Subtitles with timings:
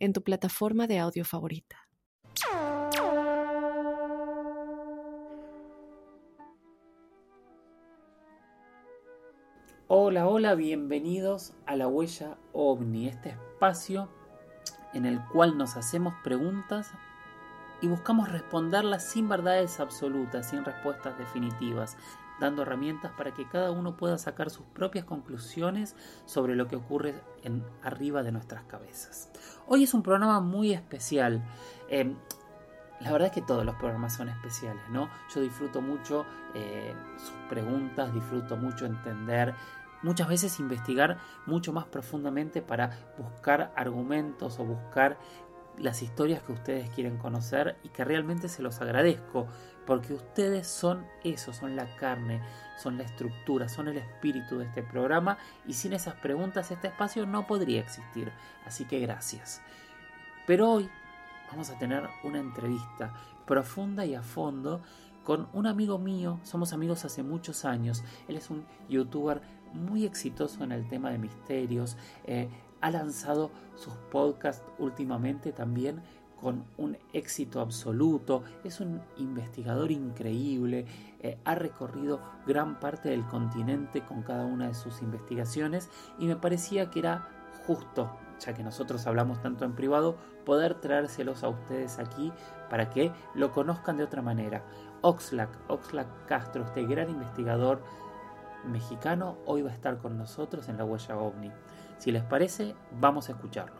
[0.00, 1.76] en tu plataforma de audio favorita.
[9.86, 14.08] Hola, hola, bienvenidos a la huella ovni, este espacio
[14.94, 16.92] en el cual nos hacemos preguntas
[17.80, 21.96] y buscamos responderlas sin verdades absolutas, sin respuestas definitivas,
[22.40, 25.94] dando herramientas para que cada uno pueda sacar sus propias conclusiones
[26.24, 29.30] sobre lo que ocurre en arriba de nuestras cabezas.
[29.66, 31.44] Hoy es un programa muy especial.
[31.88, 32.16] Em,
[33.00, 35.08] la verdad es que todos los programas son especiales, ¿no?
[35.34, 39.54] Yo disfruto mucho eh, sus preguntas, disfruto mucho entender
[40.02, 45.18] muchas veces investigar mucho más profundamente para buscar argumentos o buscar
[45.80, 49.46] las historias que ustedes quieren conocer y que realmente se los agradezco
[49.86, 52.40] porque ustedes son eso, son la carne,
[52.78, 57.26] son la estructura, son el espíritu de este programa y sin esas preguntas este espacio
[57.26, 58.30] no podría existir.
[58.66, 59.62] Así que gracias.
[60.46, 60.90] Pero hoy
[61.50, 63.12] vamos a tener una entrevista
[63.46, 64.82] profunda y a fondo
[65.24, 69.42] con un amigo mío, somos amigos hace muchos años, él es un youtuber
[69.72, 72.48] muy exitoso en el tema de misterios, eh,
[72.80, 76.02] ha lanzado sus podcasts últimamente también
[76.40, 80.86] con un éxito absoluto, es un investigador increíble,
[81.20, 86.36] eh, ha recorrido gran parte del continente con cada una de sus investigaciones y me
[86.36, 87.28] parecía que era
[87.66, 90.16] justo, ya que nosotros hablamos tanto en privado,
[90.46, 92.32] poder traérselos a ustedes aquí
[92.70, 94.64] para que lo conozcan de otra manera.
[95.02, 97.82] Oxlack, Oxlack Castro, este gran investigador
[98.64, 101.50] mexicano, hoy va a estar con nosotros en la huella ovni.
[102.00, 103.78] Si les parece, vamos a escucharlo.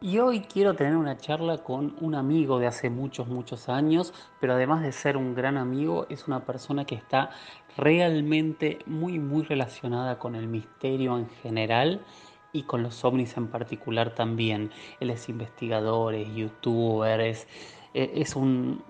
[0.00, 4.54] Y hoy quiero tener una charla con un amigo de hace muchos, muchos años, pero
[4.54, 7.30] además de ser un gran amigo, es una persona que está
[7.76, 12.00] realmente muy, muy relacionada con el misterio en general
[12.52, 14.72] y con los ovnis en particular también.
[14.98, 17.46] Él es investigador, es youtuber, es,
[17.94, 18.82] es un,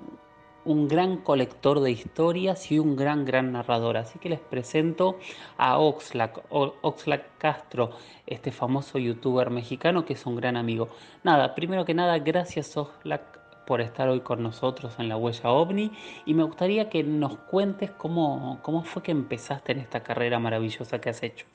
[0.65, 3.97] un gran colector de historias y un gran, gran narrador.
[3.97, 5.19] Así que les presento
[5.57, 7.91] a Oxlack, Oxlack Castro,
[8.27, 10.89] este famoso youtuber mexicano que es un gran amigo.
[11.25, 15.93] Nada, primero que nada, gracias Oxlack por estar hoy con nosotros en la huella ovni
[16.27, 21.01] y me gustaría que nos cuentes cómo, cómo fue que empezaste en esta carrera maravillosa
[21.01, 21.47] que has hecho.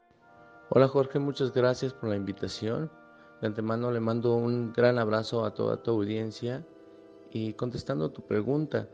[0.70, 2.92] Hola Jorge, muchas gracias por la invitación.
[3.42, 6.66] De antemano le mando un gran abrazo a toda tu audiencia
[7.32, 8.88] y contestando tu pregunta,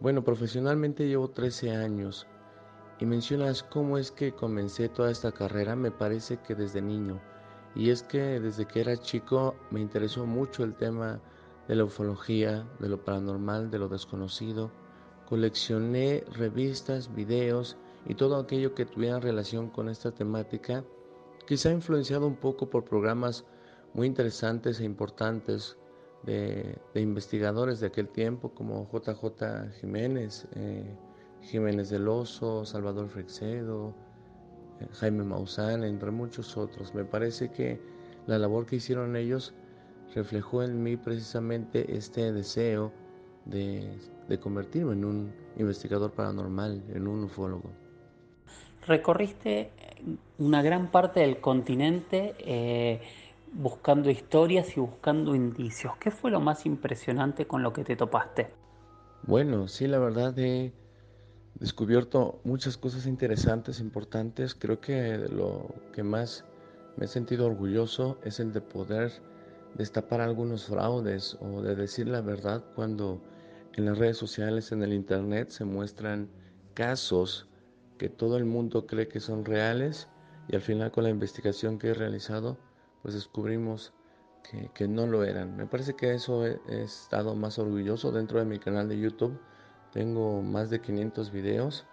[0.00, 2.26] bueno, profesionalmente llevo 13 años
[3.00, 7.20] y mencionas cómo es que comencé toda esta carrera, me parece que desde niño.
[7.74, 11.20] Y es que desde que era chico me interesó mucho el tema
[11.68, 14.70] de la ufología, de lo paranormal, de lo desconocido.
[15.28, 20.82] Coleccioné revistas, videos y todo aquello que tuviera relación con esta temática,
[21.46, 23.44] quizá influenciado un poco por programas
[23.94, 25.76] muy interesantes e importantes
[26.22, 30.94] de, investigadores de aquel tiempo como JJ Jiménez, eh,
[31.42, 33.94] Jiménez del Oso, Salvador Frexedo,
[34.80, 36.94] eh, Jaime Maussan, entre muchos otros.
[36.94, 37.80] Me parece que
[38.26, 39.54] la labor que hicieron ellos
[40.14, 42.92] reflejó en mí precisamente este deseo
[43.46, 43.98] de,
[44.40, 47.70] convertirme en un investigador paranormal, en un ufólogo.
[48.86, 49.70] Recorriste
[50.38, 52.34] una gran parte del continente.
[52.38, 53.00] Eh,
[53.52, 55.96] buscando historias y buscando indicios.
[55.98, 58.50] ¿Qué fue lo más impresionante con lo que te topaste?
[59.22, 60.72] Bueno, sí, la verdad he
[61.54, 64.54] descubierto muchas cosas interesantes, importantes.
[64.54, 66.44] Creo que lo que más
[66.96, 69.12] me he sentido orgulloso es el de poder
[69.74, 73.20] destapar algunos fraudes o de decir la verdad cuando
[73.76, 76.28] en las redes sociales, en el Internet se muestran
[76.74, 77.46] casos
[77.98, 80.08] que todo el mundo cree que son reales
[80.48, 82.58] y al final con la investigación que he realizado
[83.02, 83.92] pues descubrimos
[84.74, 85.56] que, no lo eran.
[85.56, 89.38] Me parece que eso he, estado más orgulloso dentro de mi canal de YouTube.
[89.92, 91.86] Tengo más de 500 videos,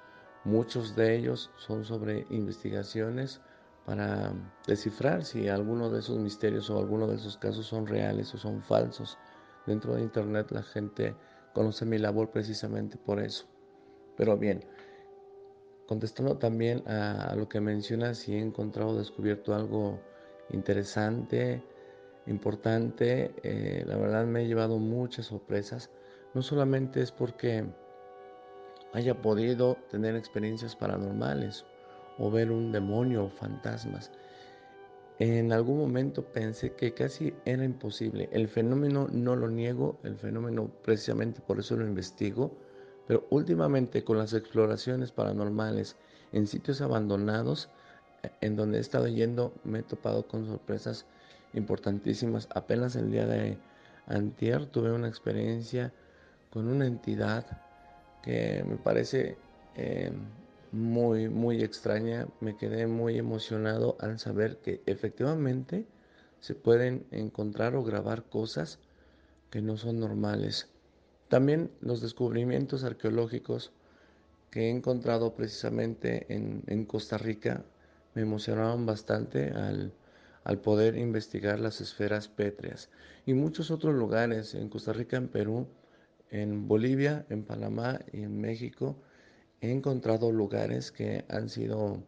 [0.43, 3.41] muchos de ellos son sobre investigaciones
[3.85, 4.33] para
[4.67, 8.61] descifrar si alguno de esos misterios o alguno de esos casos son reales o son
[8.61, 9.17] falsos.
[9.65, 11.15] Dentro de Internet la gente
[11.53, 13.45] conoce mi labor precisamente por eso.
[14.15, 14.65] Pero bien,
[15.87, 19.99] contestando también a, lo que mencionas, si he encontrado, descubierto algo
[20.49, 21.63] interesante,
[22.25, 25.89] importante, eh, la verdad me he llevado muchas sorpresas.
[26.33, 27.65] No solamente es porque
[28.93, 31.65] haya podido tener experiencias paranormales
[32.17, 34.11] o ver un demonio o fantasmas.
[35.19, 38.29] En algún momento pensé que casi era imposible.
[38.31, 42.55] El fenómeno no lo niego, el fenómeno precisamente por eso lo investigo,
[43.07, 45.95] pero últimamente con las exploraciones paranormales
[46.33, 47.69] en sitios abandonados,
[48.41, 51.05] en donde he estado yendo, me he topado con sorpresas
[51.53, 52.47] importantísimas.
[52.53, 53.57] Apenas el día de
[54.07, 55.93] antier tuve una experiencia
[56.49, 57.45] con una entidad
[58.23, 59.37] que me parece
[59.75, 60.11] eh,
[60.71, 62.27] muy, muy extraña.
[62.39, 65.85] Me quedé muy emocionado al saber que efectivamente
[66.39, 68.79] se pueden encontrar o grabar cosas
[69.49, 70.67] que no son normales.
[71.29, 73.71] También los descubrimientos arqueológicos
[74.51, 77.65] que he encontrado precisamente en, Costa Rica
[78.17, 79.93] me emocionaron bastante al,
[80.43, 82.89] al, poder investigar las esferas pétreas
[83.27, 85.67] y muchos otros lugares en Costa Rica, en Perú,
[86.31, 88.95] en Bolivia, en Panamá y en México.
[89.61, 92.01] He encontrado lugares que han sido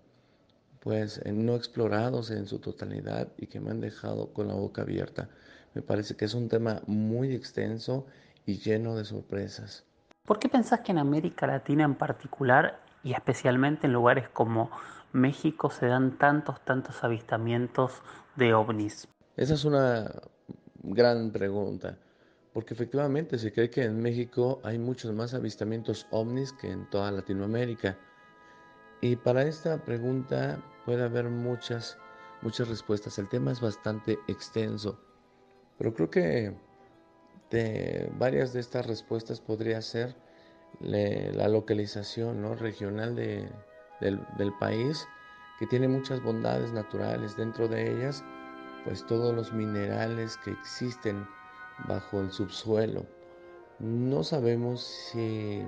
[0.79, 5.29] pues no explorados en su totalidad y que me han dejado con la boca abierta.
[5.75, 8.07] Me parece que es un tema muy extenso
[8.47, 9.85] y lleno de sorpresas.
[10.25, 14.71] ¿Por qué pensás que en América Latina en particular y especialmente en lugares como
[15.11, 18.01] México se dan tantos, tantos avistamientos
[18.35, 19.07] de ovnis?
[19.35, 20.11] Esa es una
[20.83, 21.97] gran pregunta,
[22.53, 27.11] porque efectivamente se cree que en México hay muchos más avistamientos ovnis que en toda
[27.11, 27.97] Latinoamérica.
[29.01, 31.97] Y para esta pregunta puede haber muchas,
[32.41, 33.17] muchas respuestas.
[33.17, 34.99] El tema es bastante extenso,
[35.77, 36.53] pero creo que
[37.49, 40.15] de varias de estas respuestas podría ser
[40.81, 43.15] la localización regional
[43.99, 45.07] del, del, país,
[45.57, 48.23] que tiene muchas bondades naturales, dentro de ellas,
[48.85, 51.27] pues todos los minerales que existen
[51.87, 53.05] bajo el subsuelo.
[53.79, 55.65] No sabemos si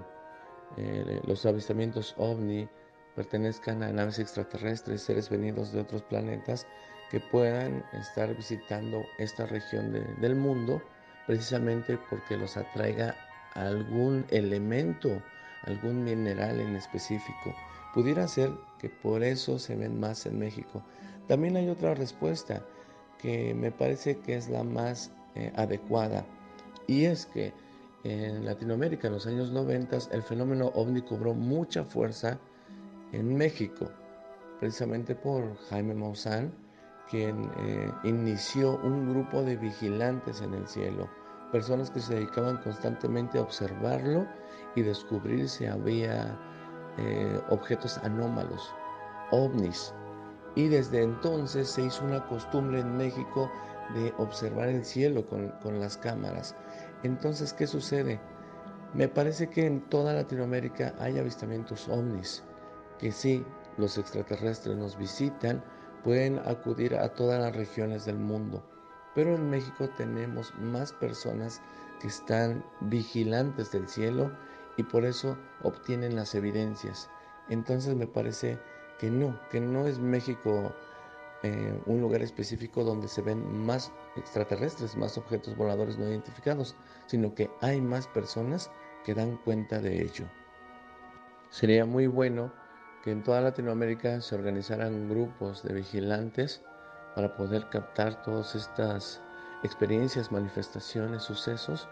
[0.78, 2.68] eh, los avistamientos ovni
[3.16, 6.66] pertenezcan a naves extraterrestres, seres venidos de otros planetas
[7.10, 10.82] que puedan estar visitando esta región del mundo
[11.28, 13.16] precisamente porque los atraiga
[13.54, 15.22] algún elemento,
[15.64, 17.54] algún mineral en específico.
[17.94, 20.82] Pudiera ser que por eso se ven más en México.
[21.28, 22.64] También hay otra respuesta
[23.20, 26.26] que me parece que es la más eh, adecuada
[26.88, 27.54] y es que
[28.04, 32.40] en Latinoamérica en los años 90 el fenómeno ovni cobró mucha fuerza
[33.12, 33.92] en México,
[34.60, 36.52] precisamente por Jaime Maussan,
[37.10, 41.10] quien eh, inició un grupo de vigilantes en el cielo,
[41.52, 44.26] personas que se dedicaban constantemente a observarlo
[44.76, 46.40] y descubrir si había
[47.04, 48.74] eh, objetos anómalos,
[49.32, 49.94] ovnis.
[50.56, 53.50] Y desde entonces se hizo una costumbre en México
[53.96, 56.56] de observar el cielo con, con las cámaras.
[57.04, 58.20] Entonces, ¿qué sucede?
[58.94, 62.44] Me parece que en toda Latinoamérica hay avistamientos ovnis,
[63.00, 63.46] que sí,
[63.78, 65.64] los extraterrestres nos visitan,
[66.04, 68.64] pueden acudir a todas las regiones del mundo.
[69.16, 71.62] Pero en México tenemos más personas
[72.00, 74.32] que están vigilantes del cielo
[74.82, 77.12] y por eso obtienen las evidencias.
[77.48, 78.58] Entonces me parece
[78.98, 80.76] que no, que no es México
[81.44, 86.76] eh, un lugar específico donde se ven más extraterrestres, más objetos voladores no identificados,
[87.06, 88.72] sino que hay más personas
[89.04, 90.26] que dan cuenta de ello.
[91.52, 92.52] Sería muy bueno
[93.04, 96.62] que en toda Latinoamérica se organizaran grupos de vigilantes
[97.14, 99.22] para poder captar todas estas
[99.62, 101.88] experiencias, manifestaciones, sucesos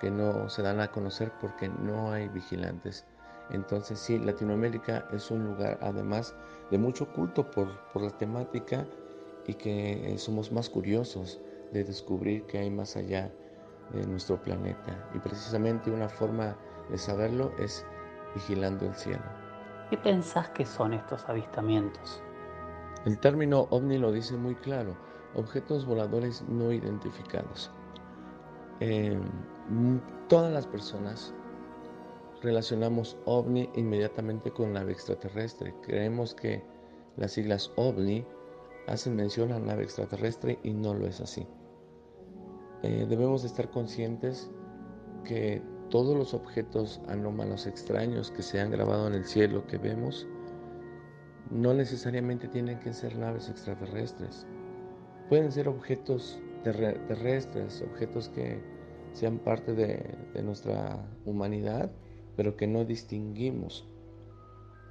[0.00, 3.04] que no se dan a conocer porque no hay vigilantes.
[3.50, 6.34] Entonces sí, Latinoamérica es un lugar además
[6.70, 8.86] de mucho culto por, por la temática
[9.46, 11.40] y que somos más curiosos
[11.72, 13.30] de descubrir que hay más allá
[13.92, 15.10] de nuestro planeta.
[15.14, 16.56] Y precisamente una forma
[16.88, 17.84] de saberlo es
[18.34, 19.24] vigilando el cielo.
[19.90, 22.22] ¿Qué pensás que son estos avistamientos?
[23.04, 24.96] El término ovni lo dice muy claro,
[25.34, 27.70] objetos voladores no identificados.
[28.80, 29.18] Eh,
[30.28, 31.34] todas las personas
[32.42, 35.74] relacionamos ovni inmediatamente con nave extraterrestre.
[35.82, 36.62] Creemos que
[37.16, 38.24] las siglas ovni
[38.86, 41.46] hacen mención a nave extraterrestre y no lo es así.
[42.82, 44.50] Eh, debemos estar conscientes
[45.24, 50.26] que todos los objetos anómalos extraños que se han grabado en el cielo que vemos
[51.50, 54.46] no necesariamente tienen que ser naves extraterrestres.
[55.28, 58.60] Pueden ser objetos terrestres, objetos que
[59.12, 61.90] sean parte de, nuestra humanidad,
[62.36, 63.86] pero que no distinguimos.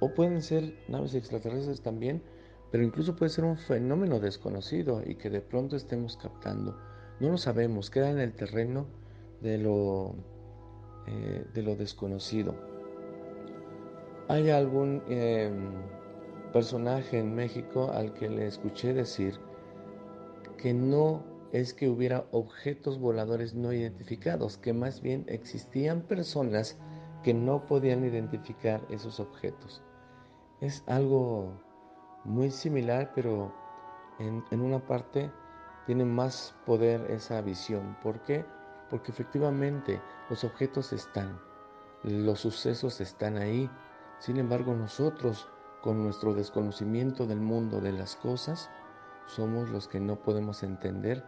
[0.00, 2.22] o pueden ser naves extraterrestres también,
[2.70, 6.76] pero incluso puede ser un fenómeno desconocido y que de pronto estemos captando.
[7.20, 8.86] No lo sabemos, queda en el terreno
[9.40, 10.14] de lo,
[11.06, 12.54] eh, de lo desconocido.
[14.28, 15.70] Hay algún em,
[16.52, 19.38] personaje en México al que le escuché decir
[20.56, 26.76] que no es que hubiera objetos voladores no identificados, que más bien existían personas
[27.22, 29.80] que no podían identificar esos objetos.
[30.60, 31.52] Es algo
[32.24, 33.54] muy similar, pero
[34.18, 35.30] en, una parte
[35.86, 37.96] tiene más poder esa visión.
[38.02, 38.44] ¿Por qué?
[38.90, 41.38] Porque efectivamente los objetos están,
[42.02, 43.70] los sucesos están ahí.
[44.18, 45.48] Sin embargo, nosotros,
[45.82, 48.68] con nuestro desconocimiento del mundo, de las cosas,
[49.26, 51.24] somos los que no podemos entender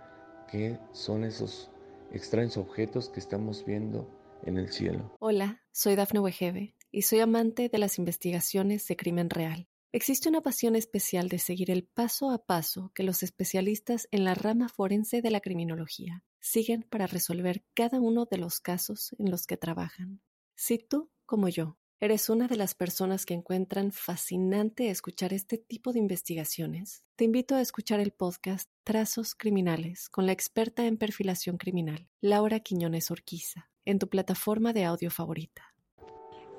[0.50, 1.70] qué son esos
[2.12, 4.08] extraños objetos que estamos viendo
[4.44, 5.16] en el cielo.
[5.18, 9.68] Hola, soy Dafne Wegebe y soy amante de las investigaciones de crimen real.
[9.92, 14.34] Existe una pasión especial de seguir el paso a paso que los especialistas en la
[14.34, 19.46] rama forense de la criminología siguen para resolver cada uno de los casos en los
[19.46, 20.20] que trabajan.
[20.54, 25.92] Si tú, como yo, eres una de las personas que encuentran fascinante escuchar este tipo
[25.92, 31.56] de investigaciones, te invito a escuchar el podcast Trazos Criminales con la experta en perfilación
[31.56, 35.74] criminal, Laura Quiñones Orquiza, en tu plataforma de audio favorita.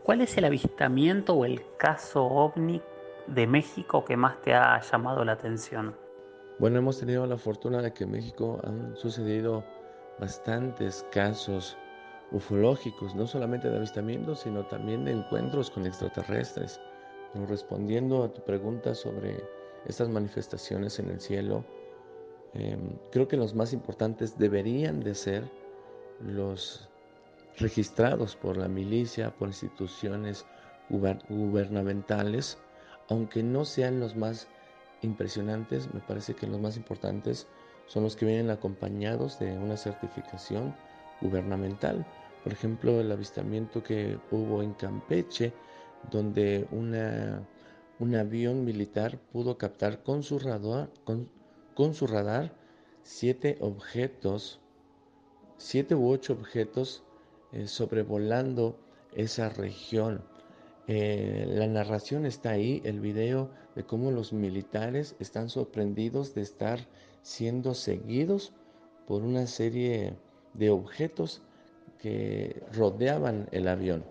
[0.04, 2.82] ¿Cuál es el avistamiento o el caso ovni
[3.28, 5.96] de México que más te ha llamado la atención?
[6.58, 9.64] Bueno, hemos tenido la fortuna de que en México han sucedido
[10.20, 11.78] bastantes casos
[12.32, 16.82] ufológicos, no solamente de avistamientos, sino también de encuentros con extraterrestres.
[17.34, 19.44] Pero respondiendo a tu pregunta sobre
[19.86, 21.66] estas manifestaciones en el cielo,
[22.54, 25.52] em, creo que los más importantes deberían de ser
[26.20, 26.90] los
[27.58, 30.46] registrados por la milicia, por instituciones
[30.90, 32.58] gubernamentales,
[33.10, 34.48] aunque no sean los más
[35.02, 37.48] impresionantes, me parece que los más importantes
[37.86, 40.76] son los que vienen acompañados de una certificación
[41.22, 42.06] gubernamental.
[42.48, 45.52] Por ejemplo, el avistamiento que hubo en Campeche,
[46.10, 52.56] donde un avión militar pudo captar con su radar, con, su radar
[53.04, 54.62] siete objetos,
[55.58, 57.04] siete u ocho objetos
[57.52, 58.80] eh, sobrevolando
[59.14, 60.24] esa región.
[60.88, 66.80] Eh, la narración está ahí, el video de cómo los militares están sorprendidos de estar
[67.24, 68.54] siendo seguidos
[69.06, 70.14] por una serie
[70.54, 71.42] de objetos
[72.00, 74.04] que rodeaban el avión.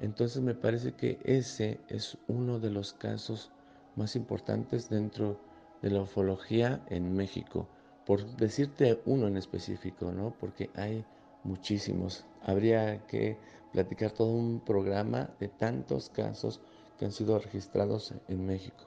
[0.00, 3.50] Entonces me parece que ese es uno de los casos
[3.96, 5.38] más importantes dentro
[5.82, 7.68] de la ufología en México.
[8.06, 10.34] Por decirte uno en específico, ¿no?
[10.40, 11.04] Porque hay
[11.44, 12.24] muchísimos.
[12.42, 13.36] Habría que
[13.72, 16.60] platicar todo un programa de tantos casos
[16.98, 18.84] que han sido registrados en México.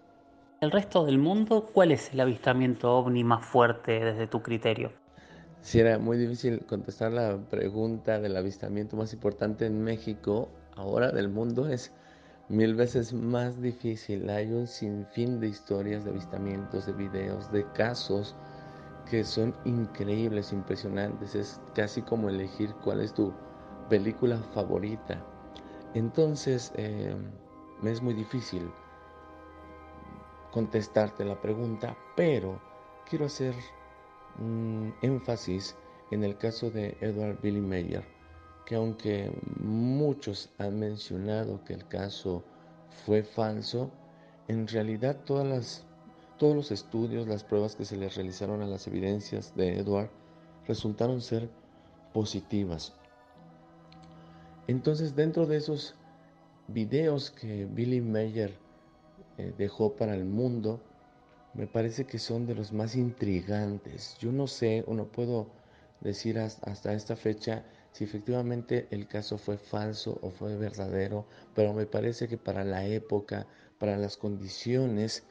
[0.61, 5.02] ¿El resto del mundo cuál es el avistamiento ovni más fuerte desde tu criterio?
[5.63, 11.29] Si era muy difícil contestar la pregunta del avistamiento más importante en México, ahora del
[11.29, 11.93] mundo es
[12.49, 14.29] mil veces más difícil.
[14.29, 18.35] Hay un sinfín de historias de avistamientos, de videos, de casos
[19.09, 21.33] que son increíbles, impresionantes.
[21.33, 23.33] Es casi como elegir cuál es tu
[23.89, 25.23] película favorita.
[25.93, 26.73] Entonces,
[27.81, 28.69] me es muy difícil
[30.51, 32.59] contestarte la pregunta, pero
[33.09, 33.55] quiero hacer
[35.01, 35.75] énfasis
[36.11, 38.03] en el caso de Edward Billy Mayer,
[38.65, 42.43] que aunque muchos han mencionado que el caso
[43.05, 43.91] fue falso,
[44.47, 45.85] en realidad todas las,
[46.37, 50.09] todos los estudios, las pruebas que se le realizaron a las evidencias de Edward
[50.67, 51.49] resultaron ser
[52.13, 52.93] positivas.
[54.67, 55.95] Entonces, dentro de esos
[56.67, 58.57] videos que Billy Mayer
[59.37, 60.79] eh, dejó para el mundo,
[61.53, 64.17] me parece que son de los más intrigantes.
[64.19, 65.51] Yo no sé o no puedo
[66.01, 71.85] decir hasta esta fecha si efectivamente el caso fue falso o fue verdadero, pero me
[71.85, 73.45] parece que para la época,
[73.77, 75.23] para las condiciones,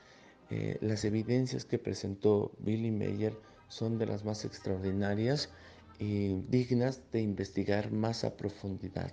[0.50, 3.36] eh, las evidencias que presentó Billy Mayer
[3.68, 5.50] son de las más extraordinarias
[5.98, 9.12] y dignas de investigar más a profundidad.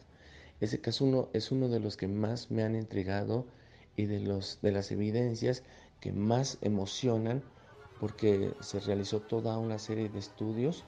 [0.60, 3.48] Ese caso es uno de los que más me han intrigado
[3.96, 5.64] y de, los, de las evidencias
[6.00, 7.44] que más emocionan
[8.00, 10.86] porque se realizó toda una serie de estudios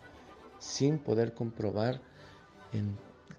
[0.59, 2.01] sin poder comprobar
[2.71, 2.97] en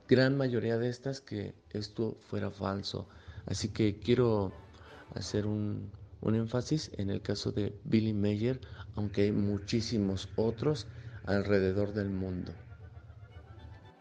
[0.09, 3.09] gran mayoría de estas que esto fuera falso.
[3.47, 4.53] Así que quiero
[5.15, 8.61] hacer un, un énfasis en el caso de Billy Mayer,
[8.95, 10.87] aunque hay muchísimos otros
[11.25, 12.53] alrededor del mundo.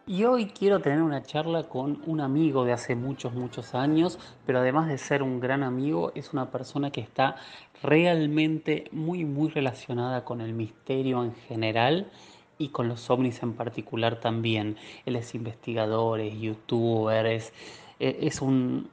[0.04, 4.58] Y hoy quiero tener una charla con un amigo de hace muchos, muchos años, pero
[4.58, 7.36] además de ser un gran amigo, es una persona que está
[7.84, 12.10] realmente muy, muy relacionada con el misterio en general
[12.58, 14.76] y con los ovnis en particular también.
[15.06, 17.52] Él es investigador, es youtuber, es,
[18.00, 18.90] es un,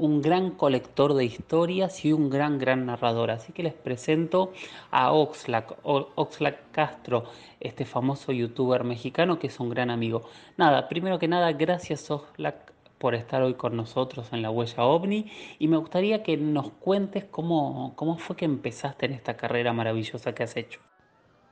[0.00, 3.30] un gran colector de historias y un gran, gran narrador.
[3.30, 4.52] Así que les presento
[4.90, 7.24] a Oxlack, Oxlack Castro,
[7.60, 10.22] este famoso youtuber mexicano que es un gran amigo.
[10.56, 15.30] Nada, primero que nada, gracias Oxlack por estar hoy con nosotros en la huella ovni
[15.58, 20.34] y me gustaría que nos cuentes cómo, cómo fue que empezaste en esta carrera maravillosa
[20.34, 20.80] que has hecho.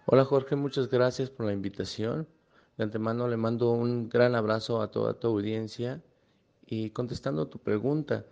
[0.07, 2.26] Hola Jorge, muchas gracias por la invitación.
[2.78, 6.00] De antemano le mando un gran abrazo a toda tu audiencia
[6.67, 8.25] y contestando tu pregunta,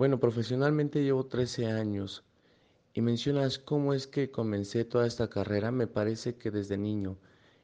[0.00, 2.24] bueno, profesionalmente llevo 13 años
[2.94, 7.18] y mencionas cómo es que comencé toda esta carrera, me parece que desde niño.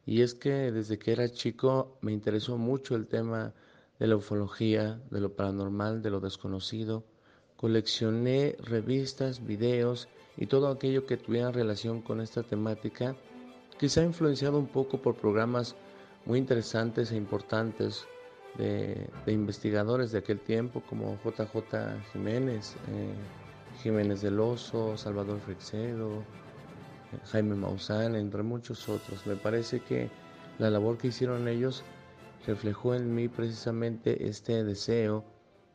[0.05, 3.55] Y es que desde que era chico me interesó mucho el tema
[3.99, 7.05] de la ufología, de lo paranormal, de lo desconocido.
[7.57, 13.17] Coleccioné revistas, videos y todo aquello que tuviera relación con esta temática,
[13.79, 15.75] quizá influenciado un poco por programas
[16.27, 18.07] muy interesantes e importantes
[18.59, 23.15] de, investigadores de aquel tiempo como JJ Jiménez, eh,
[23.83, 26.23] Jiménez del Oso, Salvador Frexedo,
[27.31, 29.27] Jaime Maussan, entre muchos otros.
[29.27, 30.09] Me parece que
[30.59, 31.85] la labor que hicieron ellos
[32.47, 35.25] reflejó en mí precisamente este deseo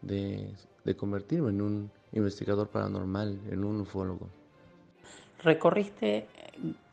[0.01, 0.53] de,
[0.97, 4.29] convertirme en un investigador paranormal, en un ufólogo.
[5.43, 6.27] Recorriste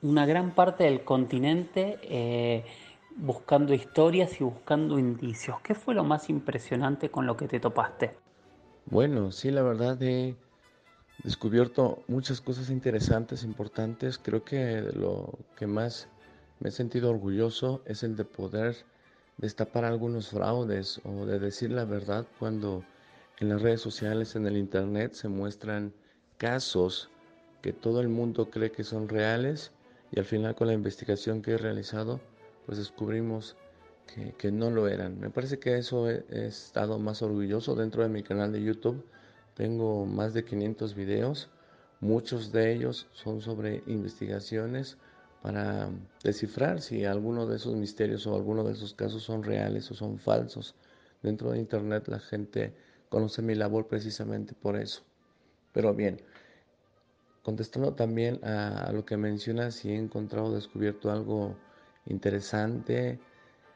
[0.02, 1.98] una gran parte del continente.
[2.02, 2.64] Eh,
[3.18, 5.60] buscando historias y buscando indicios.
[5.62, 8.14] ¿Qué fue lo más impresionante con lo que te topaste?
[8.86, 10.36] Bueno, sí, la verdad he
[11.24, 14.18] descubierto muchas cosas interesantes, importantes.
[14.18, 16.08] Creo que lo que más
[16.60, 18.76] me he sentido orgulloso es el de poder
[19.36, 22.84] destapar algunos fraudes o de decir la verdad cuando
[23.40, 25.92] en las redes sociales, en el Internet se muestran
[26.38, 27.10] casos
[27.62, 29.72] que todo el mundo cree que son reales
[30.10, 32.20] y al final con la investigación que he realizado
[32.68, 33.56] pues descubrimos
[34.36, 35.18] que, no lo eran.
[35.18, 39.06] Me parece que eso he, estado más orgulloso dentro de mi canal de YouTube.
[39.54, 41.48] Tengo más de 500 videos,
[42.00, 44.98] muchos de ellos son sobre investigaciones
[45.40, 45.88] para
[46.22, 50.18] descifrar si alguno de esos misterios o alguno de esos casos son reales o son
[50.18, 50.74] falsos.
[51.22, 52.74] Dentro de Internet la gente
[53.08, 55.04] conoce mi labor precisamente por eso.
[55.72, 56.20] Pero bien,
[57.42, 61.56] contestando también a, lo que mencionas, si he encontrado, descubierto algo
[62.08, 63.18] interesante,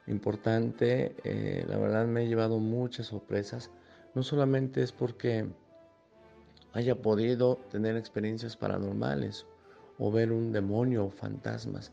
[0.07, 1.15] importante.
[1.25, 3.71] Eh, la verdad me he llevado muchas sorpresas.
[4.15, 5.47] No solamente es porque
[6.73, 9.47] haya podido tener experiencias paranormales
[9.99, 11.93] o ver un demonio o fantasmas.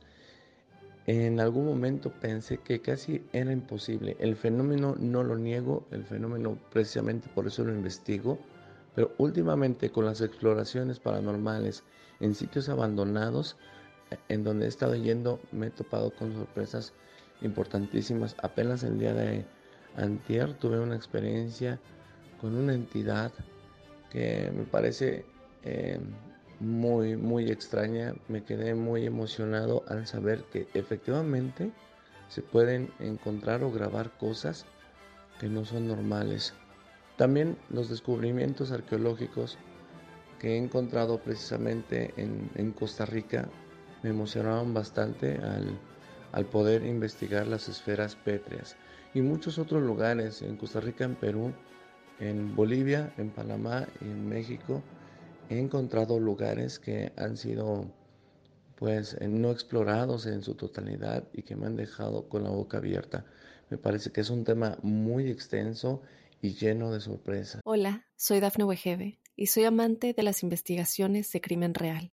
[1.05, 4.15] En algún momento pensé que casi era imposible.
[4.19, 8.37] El fenómeno no lo niego, el fenómeno precisamente por eso lo investigo,
[8.95, 11.83] pero últimamente con las exploraciones paranormales
[12.19, 13.57] en sitios abandonados,
[14.27, 16.93] en donde he estado yendo me he topado con sorpresas
[17.41, 18.35] importantísimas.
[18.41, 19.45] Apenas el día de
[19.95, 21.79] antier tuve una experiencia
[22.39, 23.31] con una entidad
[24.09, 25.25] que me parece
[25.63, 25.99] eh,
[26.59, 28.13] muy, muy extraña.
[28.27, 31.71] Me quedé muy emocionado al saber que efectivamente
[32.27, 34.65] se pueden encontrar o grabar cosas
[35.39, 36.53] que no son normales.
[37.17, 39.57] También los descubrimientos arqueológicos
[40.39, 43.49] que he encontrado precisamente en, en Costa Rica
[44.03, 45.39] me emocionaron bastante
[46.31, 48.75] al, poder investigar las esferas pétreas
[49.13, 51.53] y muchos otros lugares, en Costa Rica, en Perú,
[52.19, 54.83] en Bolivia, en Panamá y en México,
[55.49, 57.91] he encontrado lugares que han sido
[58.75, 63.25] pues no explorados en su totalidad y que me han dejado con la boca abierta.
[63.69, 66.01] Me parece que es un tema muy extenso
[66.41, 67.61] y lleno de sorpresas.
[67.65, 72.13] Hola, soy Dafne Wegebe y soy amante de las investigaciones de crimen real.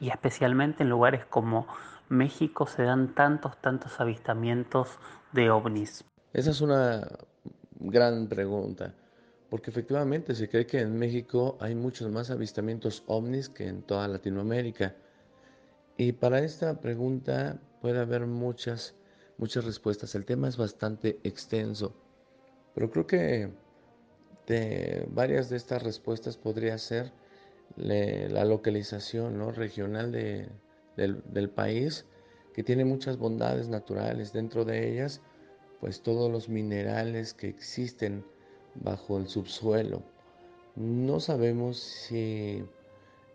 [0.00, 1.66] y especialmente en lugares como
[2.08, 4.98] México se dan tantos, tantos avistamientos
[5.32, 6.04] de ovnis?
[6.32, 7.06] Esa es una
[7.78, 8.94] gran pregunta,
[9.48, 14.08] porque efectivamente se cree que en México hay muchos más avistamientos ovnis que en toda
[14.08, 14.96] Latinoamérica.
[15.96, 18.94] Y para esta pregunta puede haber muchas,
[19.38, 20.14] muchas respuestas.
[20.14, 21.94] El tema es bastante extenso.
[22.74, 23.50] Pero creo que
[24.46, 27.12] de varias de estas respuestas podría ser
[27.76, 29.52] la localización ¿no?
[29.52, 32.06] regional del, país,
[32.54, 34.32] que tiene muchas bondades naturales.
[34.32, 35.20] Dentro de ellas,
[35.80, 38.24] pues todos los minerales que existen
[38.74, 40.02] bajo el subsuelo.
[40.76, 42.64] No sabemos si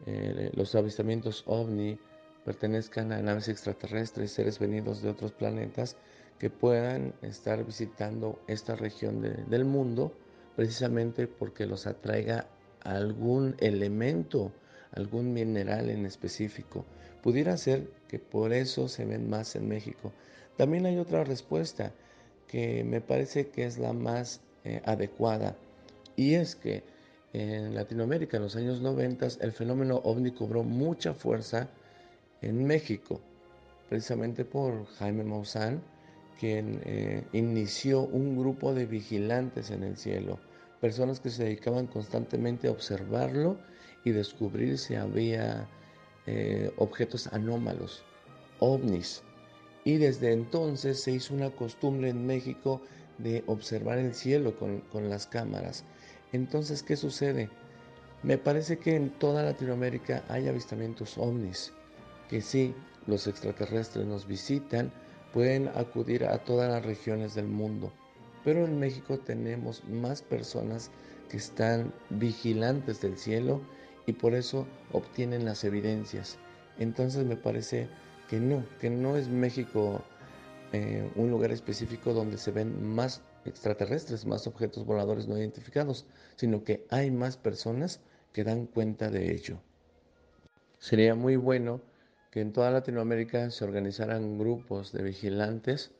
[0.05, 1.97] eh, los avistamientos ovni
[2.45, 5.97] pertenezcan a naves extraterrestres, seres venidos de otros planetas
[6.39, 10.13] que puedan estar visitando esta región del mundo
[10.55, 12.47] precisamente porque los atraiga
[12.85, 14.51] algún elemento,
[14.91, 16.85] algún mineral en específico.
[17.21, 20.13] Pudiera ser que por eso se ven más en México.
[20.57, 21.91] También hay otra respuesta
[22.47, 25.55] que me parece que es la más eh, adecuada
[26.15, 26.83] y es que
[27.33, 31.67] en Latinoamérica en los años 90 el fenómeno ovni cobró mucha fuerza
[32.41, 33.19] en México,
[33.89, 35.81] precisamente por Jaime Maussan,
[36.39, 40.39] quien eh, inició un grupo de vigilantes en el cielo,
[40.85, 43.57] personas que se dedicaban constantemente a observarlo
[44.03, 45.67] y descubrir si había
[46.27, 48.03] eh, objetos anómalos,
[48.59, 49.23] ovnis.
[49.83, 52.83] Y desde entonces se hizo una costumbre en México
[53.17, 55.83] de observar el cielo con, con las cámaras.
[56.33, 57.49] Entonces, ¿qué sucede?
[58.21, 61.73] Me parece que en toda Latinoamérica hay avistamientos ovnis,
[62.29, 62.75] que sí,
[63.07, 64.91] los extraterrestres nos visitan,
[65.33, 67.91] pueden acudir a todas las regiones del mundo.
[68.45, 70.91] Pero en México tenemos más personas
[71.29, 73.59] que están vigilantes del cielo
[74.05, 76.37] y por eso obtienen las evidencias.
[76.77, 77.89] Entonces me parece
[78.29, 80.03] que no, que no es México
[80.73, 86.05] eh, un lugar específico donde se ven más extraterrestres, más objetos voladores no identificados,
[86.35, 87.99] sino que hay más personas
[88.31, 89.57] que dan cuenta de ello.
[90.77, 91.81] Sería muy bueno
[92.29, 95.91] que en toda Latinoamérica se organizaran grupos de vigilantes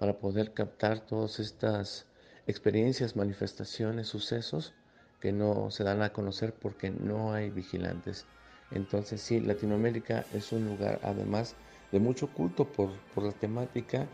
[0.00, 2.06] para poder captar todas estas
[2.46, 4.72] experiencias, manifestaciones, sucesos
[5.20, 8.24] que no se dan a conocer porque no hay vigilantes.
[8.70, 11.54] Entonces sí, Latinoamérica es un lugar además
[11.92, 14.06] de mucho culto por, por la temática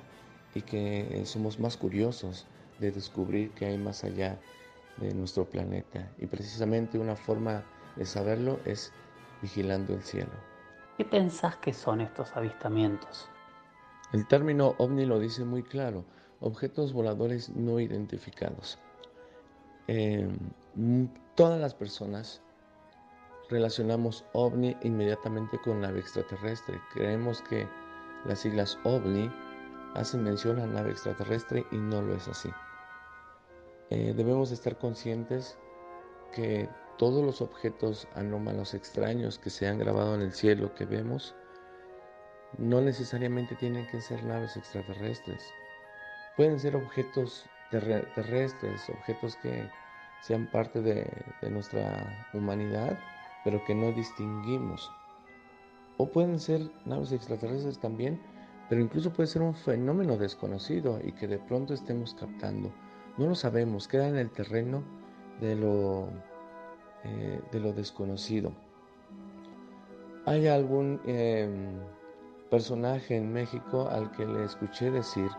[0.57, 2.47] y que somos más curiosos
[2.81, 4.37] de descubrir que hay más allá
[4.97, 6.11] de nuestro planeta.
[6.19, 7.63] Y precisamente una forma
[7.95, 8.93] de saberlo es
[9.41, 10.33] vigilando el cielo.
[10.97, 13.29] ¿Qué pensás que son estos avistamientos?
[14.13, 16.05] El término ovni lo dice muy claro,
[16.41, 18.79] objetos voladores no identificados.
[19.89, 20.37] Em,
[21.35, 22.41] todas las personas
[23.49, 26.81] relacionamos ovni inmediatamente con nave extraterrestre.
[26.93, 27.69] Creemos que
[28.25, 29.31] las siglas ovni
[29.95, 32.51] hacen mención a nave extraterrestre y no lo es así.
[33.91, 35.59] Eh, debemos estar conscientes
[36.33, 41.35] que todos los objetos anómalos extraños que se han grabado en el cielo que vemos
[42.59, 45.55] no necesariamente tienen que ser naves extraterrestres.
[46.37, 49.69] Pueden ser objetos terrestres, objetos que
[50.21, 51.07] sean parte de,
[51.51, 52.99] nuestra humanidad,
[53.45, 54.91] pero que no distinguimos.
[55.99, 58.21] O pueden ser naves extraterrestres también,
[58.69, 62.73] pero incluso puede ser un fenómeno desconocido y que de pronto estemos captando.
[63.17, 64.83] No lo sabemos, queda en el terreno
[65.41, 66.11] de lo
[67.05, 68.53] eh, de lo desconocido.
[70.25, 71.79] Hay algún em,
[72.51, 75.31] personaje en México al que le escuché decir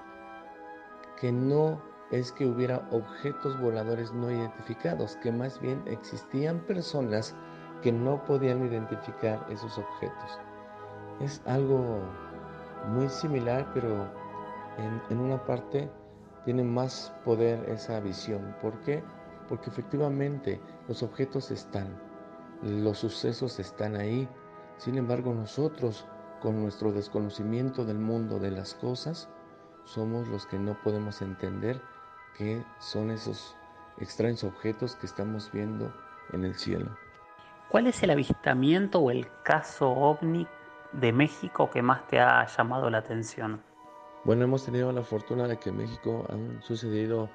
[1.20, 7.36] que no es que hubiera objetos voladores no identificados, que más bien existían personas
[7.82, 10.40] que no podían identificar esos objetos.
[11.20, 12.00] Es algo
[12.90, 14.08] muy similar, pero
[14.78, 15.90] en, en una parte
[16.46, 18.56] tiene más poder esa visión.
[18.62, 19.04] ¿Por qué?
[19.50, 21.88] Porque efectivamente los objetos están,
[22.62, 24.30] los sucesos están ahí.
[24.78, 26.08] Sin embargo, nosotros,
[26.40, 29.30] con nuestro desconocimiento del mundo de las cosas,
[29.84, 31.82] somos los que no podemos entender
[32.38, 33.56] qué son esos
[34.00, 35.94] extraños objetos que estamos viendo
[36.34, 36.90] en el cielo.
[37.70, 40.48] ¿Cuál es el avistamiento o el caso ovni
[40.94, 43.62] de México que más te ha llamado la atención?
[44.24, 47.30] Bueno, hemos tenido la fortuna de que en México han sucedido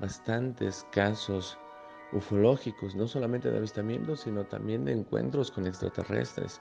[0.00, 1.58] bastantes casos
[2.12, 6.60] ufológicos, no solamente de avistamientos, sino también de encuentros con extraterrestres.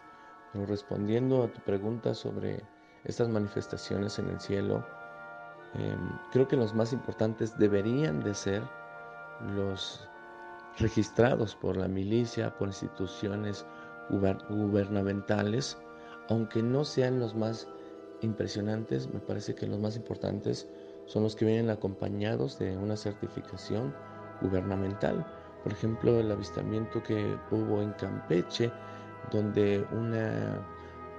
[0.53, 2.63] Pero respondiendo a tu pregunta sobre
[3.05, 4.85] estas manifestaciones en el cielo,
[5.73, 8.63] em, creo que los más importantes deberían de ser
[9.55, 10.07] los
[10.77, 13.65] registrados por la milicia, por instituciones
[14.09, 15.77] gubernamentales,
[16.29, 17.67] aunque no sean los más
[18.21, 20.67] impresionantes, me parece que los más importantes
[21.05, 23.93] son los que vienen acompañados de una certificación
[24.41, 25.25] gubernamental.
[25.63, 28.71] Por ejemplo, el avistamiento que hubo en Campeche,
[29.29, 29.86] donde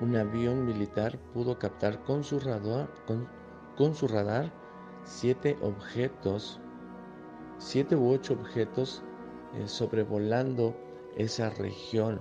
[0.01, 2.89] un avión militar pudo captar con su radar,
[3.77, 4.53] con, su radar
[5.05, 6.61] siete objetos,
[7.59, 9.03] siete u ocho objetos
[9.55, 10.75] eh, sobrevolando
[11.17, 12.21] esa región.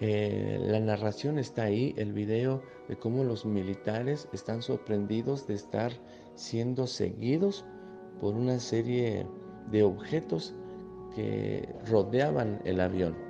[0.00, 5.92] Eh, la narración está ahí, el video de cómo los militares están sorprendidos de estar
[6.34, 7.64] siendo seguidos
[8.20, 9.26] por una serie
[9.70, 10.54] de objetos
[11.14, 13.23] que rodeaban el avión.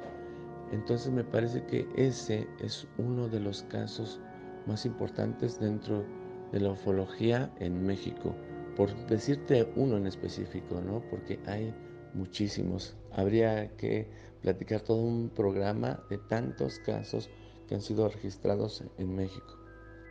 [0.74, 4.20] Entonces me parece que ese es uno de los casos
[4.66, 6.04] más importantes dentro
[6.50, 8.34] de la ufología en México.
[8.76, 11.00] Por decirte uno en específico, ¿no?
[11.10, 11.72] Porque hay
[12.12, 12.96] muchísimos.
[13.12, 14.08] Habría que
[14.42, 17.30] platicar todo un programa de tantos casos
[17.68, 19.56] que han sido registrados en México.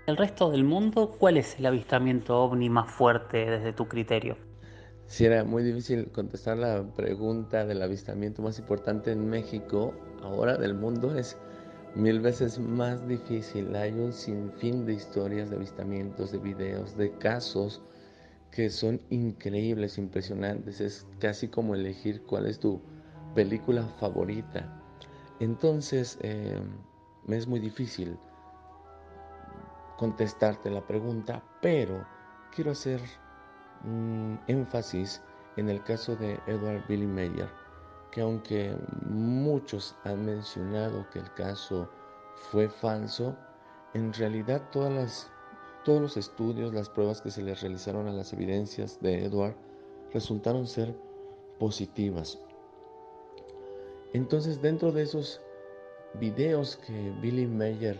[0.07, 4.37] ¿El resto del mundo cuál es el avistamiento ovni más fuerte desde tu criterio?
[5.07, 10.73] Si era muy difícil contestar la pregunta del avistamiento más importante en México, ahora del
[10.73, 11.37] mundo es
[11.95, 13.75] mil veces más difícil.
[13.75, 17.81] Hay un sinfín de historias de avistamientos, de videos, de casos
[18.51, 20.81] que son increíbles, impresionantes.
[20.81, 22.81] Es casi como elegir cuál es tu
[23.35, 24.81] película favorita.
[25.39, 26.17] Entonces,
[27.25, 28.17] me es muy difícil
[29.97, 32.05] contestarte la pregunta, pero
[32.55, 33.01] quiero hacer
[34.47, 35.21] énfasis
[35.57, 37.49] en el caso de Edward Billy Mayer,
[38.13, 38.75] que aunque
[39.09, 41.89] muchos han mencionado que el caso
[42.51, 43.35] fue falso,
[43.95, 45.31] en realidad todas las,
[45.83, 49.55] todos los estudios, las pruebas que se le realizaron a las evidencias de Edward
[50.13, 50.95] resultaron ser
[51.57, 52.37] positivas.
[54.13, 55.41] Entonces dentro de esos
[56.19, 57.99] videos que Billy Mayer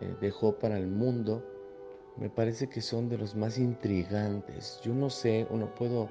[0.00, 1.40] eh, dejó para el mundo,
[2.16, 4.80] me parece que son de los más intrigantes.
[4.82, 6.08] Yo no sé o no puedo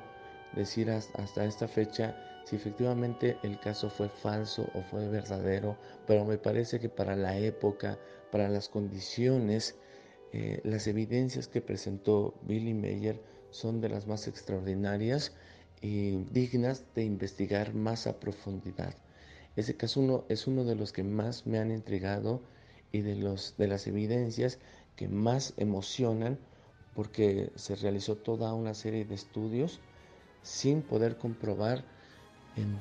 [0.56, 6.40] decir hasta esta fecha si efectivamente el caso fue falso o fue verdadero, pero me
[6.40, 8.00] parece que para la época,
[8.32, 9.76] para las condiciones,
[10.34, 15.32] eh, las evidencias que presentó Billy Mayer son de las más extraordinarias
[15.80, 18.96] y dignas de investigar más a profundidad.
[19.56, 22.42] Ese caso es uno de los que más me han intrigado
[22.92, 24.58] y de, los, de las evidencias
[24.96, 26.40] que más emocionan
[26.96, 29.82] porque se realizó toda una serie de estudios
[30.42, 31.99] sin poder comprobar
[32.56, 32.78] en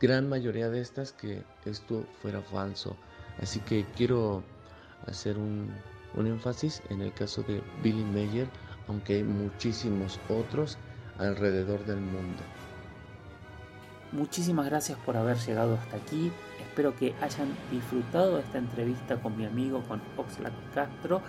[0.00, 2.96] gran mayoría de estas que esto fuera falso.
[3.40, 4.42] Así que quiero
[5.06, 5.70] hacer un,
[6.14, 8.48] un énfasis en el caso de Billy Mayer,
[8.88, 10.78] aunque hay muchísimos otros
[11.18, 12.42] alrededor del mundo.
[14.12, 16.32] Muchísimas gracias por haber llegado hasta aquí.
[16.60, 21.20] Espero que hayan disfrutado esta entrevista con mi amigo, con Oxlack Castro.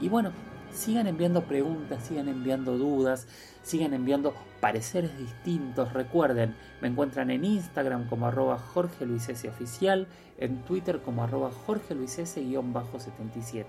[0.00, 0.32] Y bueno,
[0.72, 3.26] sigan enviando preguntas, sigan enviando dudas,
[3.62, 5.92] sigan enviando pareceres distintos.
[5.92, 9.48] Recuerden, me encuentran en Instagram como arroba Jorge Luis S.
[9.48, 13.64] Oficial, en Twitter como arroba Jorge Luis S-77.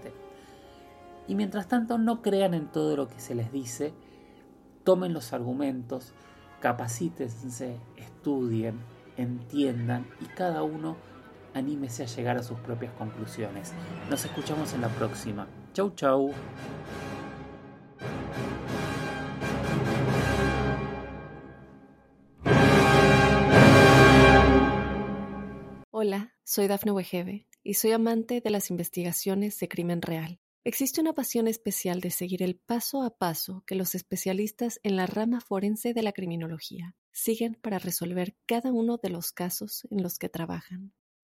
[1.27, 3.93] Y mientras tanto, no crean en todo lo que se les dice,
[4.83, 6.13] tomen los argumentos,
[6.59, 8.79] capacítense, estudien,
[9.17, 10.95] entiendan y cada uno
[11.53, 13.73] anímese a llegar a sus propias conclusiones.
[14.09, 15.47] Nos escuchamos en la próxima.
[15.73, 16.33] Chau, chau.
[25.91, 30.39] Hola, soy Dafne Wegebe y soy amante de las investigaciones de crimen real.
[30.63, 35.07] Existe una pasión especial de seguir el paso a paso que los especialistas en la
[35.07, 40.17] rama forense de la criminología siguen para resolver cada uno de los casos en los
[40.17, 40.93] que trabajan.